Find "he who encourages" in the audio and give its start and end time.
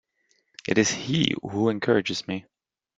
0.89-2.27